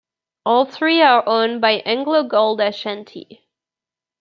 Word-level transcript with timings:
All 0.47 0.65
three 0.65 1.03
are 1.03 1.23
owned 1.29 1.61
by 1.61 1.81
AngloGold 1.85 2.59
Ashanti. 2.67 3.43